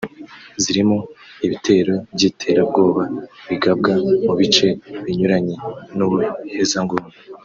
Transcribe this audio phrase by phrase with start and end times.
[0.63, 0.97] zirimo
[1.45, 3.03] ibitero by’iterabwoba
[3.49, 3.91] bigabwa
[4.25, 4.67] mu bice
[5.05, 5.55] binyuranye
[5.97, 7.09] n’ubuhezanguni